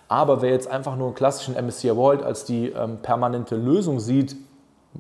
Aber 0.08 0.40
wer 0.42 0.50
jetzt 0.50 0.68
einfach 0.68 0.96
nur 0.96 1.08
einen 1.08 1.14
klassischen 1.14 1.54
MSCI 1.54 1.94
World 1.94 2.22
als 2.22 2.44
die 2.44 2.68
ähm, 2.68 2.98
permanente 3.02 3.56
Lösung 3.56 4.00
sieht 4.00 4.36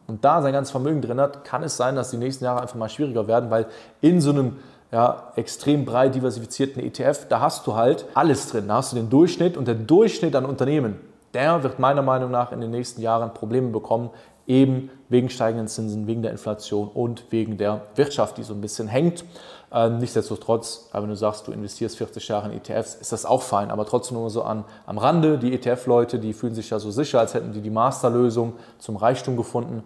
und 0.06 0.24
da 0.24 0.42
sein 0.42 0.52
ganzes 0.52 0.70
Vermögen 0.70 1.00
drin 1.00 1.20
hat, 1.20 1.44
kann 1.44 1.62
es 1.62 1.76
sein, 1.76 1.96
dass 1.96 2.10
die 2.10 2.18
nächsten 2.18 2.44
Jahre 2.44 2.60
einfach 2.60 2.76
mal 2.76 2.90
schwieriger 2.90 3.26
werden, 3.26 3.50
weil 3.50 3.66
in 4.02 4.20
so 4.20 4.30
einem 4.30 4.56
ja, 4.92 5.32
extrem 5.36 5.84
breit 5.84 6.14
diversifizierten 6.14 6.82
ETF, 6.82 7.26
da 7.28 7.40
hast 7.40 7.66
du 7.66 7.74
halt 7.74 8.06
alles 8.14 8.48
drin. 8.48 8.68
Da 8.68 8.76
hast 8.76 8.92
du 8.92 8.96
den 8.96 9.10
Durchschnitt 9.10 9.56
und 9.56 9.66
der 9.66 9.74
Durchschnitt 9.74 10.34
an 10.36 10.44
Unternehmen, 10.44 10.98
der 11.34 11.62
wird 11.62 11.78
meiner 11.78 12.02
Meinung 12.02 12.30
nach 12.30 12.52
in 12.52 12.60
den 12.60 12.70
nächsten 12.70 13.00
Jahren 13.00 13.34
Probleme 13.34 13.70
bekommen, 13.70 14.10
eben 14.46 14.90
wegen 15.08 15.28
steigenden 15.28 15.68
Zinsen, 15.68 16.06
wegen 16.06 16.22
der 16.22 16.32
Inflation 16.32 16.88
und 16.88 17.24
wegen 17.30 17.58
der 17.58 17.82
Wirtschaft, 17.94 18.38
die 18.38 18.42
so 18.42 18.54
ein 18.54 18.60
bisschen 18.60 18.88
hängt. 18.88 19.24
Ähm, 19.70 19.98
nichtsdestotrotz, 19.98 20.88
wenn 20.92 21.08
du 21.08 21.14
sagst, 21.14 21.46
du 21.46 21.52
investierst 21.52 21.98
40 21.98 22.28
Jahre 22.28 22.50
in 22.50 22.56
ETFs, 22.56 22.94
ist 22.94 23.12
das 23.12 23.26
auch 23.26 23.42
fein. 23.42 23.70
Aber 23.70 23.84
trotzdem 23.84 24.16
nur 24.16 24.30
so 24.30 24.42
an, 24.42 24.64
am 24.86 24.96
Rande, 24.96 25.38
die 25.38 25.52
ETF-Leute, 25.52 26.18
die 26.18 26.32
fühlen 26.32 26.54
sich 26.54 26.70
ja 26.70 26.78
so 26.78 26.90
sicher, 26.90 27.20
als 27.20 27.34
hätten 27.34 27.52
die 27.52 27.60
die 27.60 27.70
Masterlösung 27.70 28.54
zum 28.78 28.96
Reichtum 28.96 29.36
gefunden. 29.36 29.84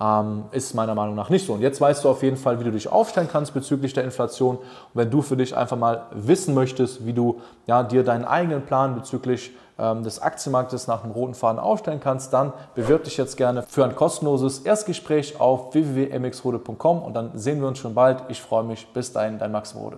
Ähm, 0.00 0.44
ist 0.50 0.74
meiner 0.74 0.94
Meinung 0.94 1.14
nach 1.14 1.30
nicht 1.30 1.46
so. 1.46 1.52
Und 1.52 1.60
jetzt 1.60 1.80
weißt 1.80 2.04
du 2.04 2.08
auf 2.08 2.22
jeden 2.22 2.36
Fall, 2.36 2.58
wie 2.58 2.64
du 2.64 2.72
dich 2.72 2.90
aufstellen 2.90 3.28
kannst 3.30 3.54
bezüglich 3.54 3.92
der 3.92 4.04
Inflation. 4.04 4.56
Und 4.56 4.64
wenn 4.94 5.10
du 5.10 5.22
für 5.22 5.36
dich 5.36 5.56
einfach 5.56 5.76
mal 5.76 6.06
wissen 6.12 6.54
möchtest, 6.54 7.06
wie 7.06 7.12
du 7.12 7.40
ja, 7.66 7.82
dir 7.82 8.02
deinen 8.02 8.24
eigenen 8.24 8.62
Plan 8.62 8.94
bezüglich 8.96 9.52
ähm, 9.78 10.02
des 10.02 10.20
Aktienmarktes 10.20 10.86
nach 10.86 11.04
einem 11.04 11.12
roten 11.12 11.34
Faden 11.34 11.58
aufstellen 11.58 12.00
kannst, 12.00 12.32
dann 12.32 12.52
bewirb 12.74 13.04
dich 13.04 13.16
jetzt 13.16 13.36
gerne 13.36 13.62
für 13.62 13.84
ein 13.84 13.94
kostenloses 13.94 14.60
Erstgespräch 14.60 15.40
auf 15.40 15.74
www.mxrode.com 15.74 17.02
und 17.02 17.14
dann 17.14 17.30
sehen 17.34 17.60
wir 17.60 17.68
uns 17.68 17.78
schon 17.78 17.94
bald. 17.94 18.22
Ich 18.28 18.40
freue 18.40 18.64
mich. 18.64 18.86
Bis 18.92 19.12
dahin, 19.12 19.38
dein 19.38 19.52
Max 19.52 19.74
Rode. 19.74 19.96